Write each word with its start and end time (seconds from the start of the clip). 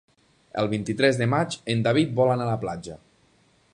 El 0.61 0.69
vint-i-tres 0.71 1.19
de 1.21 1.27
maig 1.33 1.57
en 1.75 1.85
David 1.89 2.17
vol 2.21 2.33
anar 2.37 2.47
a 2.49 2.51
la 2.53 2.59
platja. 2.65 2.97